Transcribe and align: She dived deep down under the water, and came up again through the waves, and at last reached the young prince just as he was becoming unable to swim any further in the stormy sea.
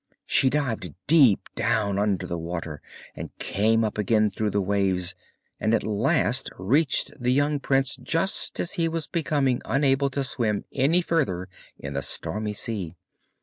She 0.25 0.49
dived 0.49 0.95
deep 1.05 1.47
down 1.53 1.99
under 1.99 2.25
the 2.25 2.39
water, 2.39 2.81
and 3.15 3.29
came 3.37 3.83
up 3.83 3.99
again 3.99 4.31
through 4.31 4.49
the 4.49 4.59
waves, 4.59 5.13
and 5.59 5.75
at 5.75 5.83
last 5.83 6.49
reached 6.57 7.11
the 7.21 7.31
young 7.31 7.59
prince 7.59 7.97
just 7.97 8.59
as 8.59 8.71
he 8.73 8.89
was 8.89 9.05
becoming 9.05 9.61
unable 9.63 10.09
to 10.09 10.23
swim 10.23 10.65
any 10.73 11.03
further 11.03 11.47
in 11.77 11.93
the 11.93 12.01
stormy 12.01 12.53
sea. 12.53 12.95